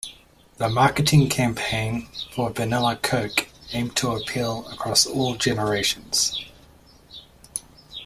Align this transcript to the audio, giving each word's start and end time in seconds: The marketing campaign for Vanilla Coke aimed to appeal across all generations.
The 0.57 0.67
marketing 0.67 1.29
campaign 1.29 2.07
for 2.33 2.49
Vanilla 2.49 2.95
Coke 2.95 3.49
aimed 3.71 3.95
to 3.97 4.13
appeal 4.15 4.67
across 4.69 5.05
all 5.05 5.35
generations. 5.35 6.43